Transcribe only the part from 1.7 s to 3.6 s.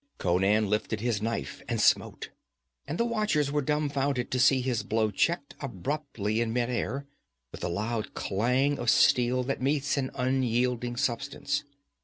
smote, and the watchers